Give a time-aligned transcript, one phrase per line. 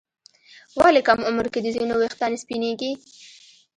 [0.79, 2.91] ولې کم عمر کې د ځینو ويښتان سپینېږي؟